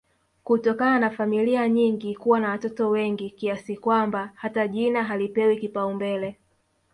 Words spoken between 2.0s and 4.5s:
kuwa na wototo wengi kiasi kwamba